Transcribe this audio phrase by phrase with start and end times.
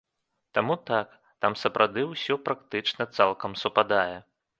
[0.57, 1.11] Таму так,
[1.45, 4.17] там сапраўды ўсё практычна цалкам супадае.